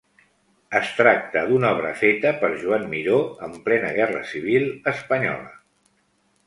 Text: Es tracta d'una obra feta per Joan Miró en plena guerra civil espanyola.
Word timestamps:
Es 0.77 0.87
tracta 0.99 1.43
d'una 1.49 1.69
obra 1.77 1.91
feta 1.99 2.31
per 2.39 2.49
Joan 2.65 2.89
Miró 2.95 3.21
en 3.49 3.55
plena 3.69 3.93
guerra 4.01 4.27
civil 4.35 4.69
espanyola. 4.95 5.55